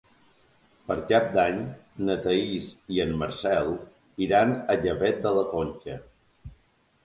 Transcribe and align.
Per 0.87 0.95
Cap 1.11 1.27
d'Any 1.35 1.59
na 2.07 2.15
Thaís 2.23 2.71
i 2.97 3.03
en 3.05 3.13
Marcel 3.21 3.71
iran 4.29 4.57
a 4.77 4.81
Gavet 4.89 5.23
de 5.29 5.39
la 5.41 5.49
Conca. 5.57 6.03